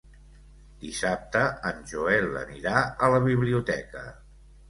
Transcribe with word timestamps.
Dissabte 0.83 1.43
en 1.71 1.83
Joel 1.91 2.39
anirà 2.41 2.81
a 3.09 3.13
la 3.17 3.19
biblioteca. 3.27 4.07